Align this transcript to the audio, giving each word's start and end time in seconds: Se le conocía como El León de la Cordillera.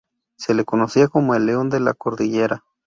Se 0.35 0.55
le 0.55 0.65
conocía 0.65 1.09
como 1.09 1.35
El 1.35 1.45
León 1.45 1.69
de 1.69 1.79
la 1.79 1.93
Cordillera. 1.93 2.63